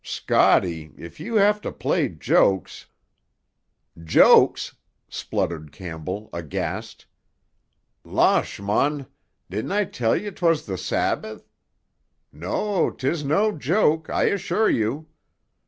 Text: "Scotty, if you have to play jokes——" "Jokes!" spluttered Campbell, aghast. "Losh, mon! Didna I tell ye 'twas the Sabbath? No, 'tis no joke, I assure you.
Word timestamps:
"Scotty, 0.03 0.95
if 0.97 1.19
you 1.19 1.35
have 1.35 1.61
to 1.61 1.71
play 1.71 2.09
jokes——" 2.09 2.87
"Jokes!" 4.03 4.75
spluttered 5.07 5.71
Campbell, 5.71 6.27
aghast. 6.33 7.05
"Losh, 8.03 8.59
mon! 8.59 9.05
Didna 9.51 9.75
I 9.75 9.85
tell 9.85 10.15
ye 10.17 10.31
'twas 10.31 10.65
the 10.65 10.79
Sabbath? 10.79 11.47
No, 12.33 12.89
'tis 12.89 13.23
no 13.23 13.51
joke, 13.51 14.09
I 14.09 14.23
assure 14.23 14.71
you. 14.71 15.05